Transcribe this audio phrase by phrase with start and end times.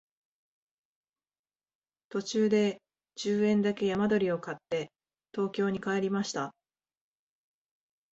[2.09, 2.81] 途中で
[3.17, 4.91] 十円だけ山鳥を買って
[5.31, 6.55] 東京に帰りました